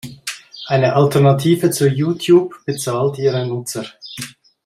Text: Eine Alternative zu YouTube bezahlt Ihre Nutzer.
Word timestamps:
Eine 0.65 0.95
Alternative 0.95 1.69
zu 1.69 1.87
YouTube 1.87 2.55
bezahlt 2.65 3.19
Ihre 3.19 3.45
Nutzer. 3.45 3.85